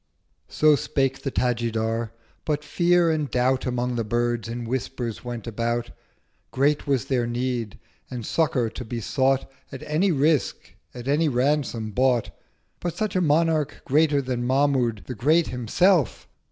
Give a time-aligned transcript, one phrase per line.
[0.47, 2.09] So spake the Tajidar:
[2.43, 5.91] but Fear and Doubt Among the Birds in Whispers went about:
[6.49, 7.77] Great was their Need:
[8.09, 12.31] and Succour to be sought At any Risk: at any Ransom bought:
[12.79, 16.27] But such a Monarch—greater than Mahmud The Great Himself!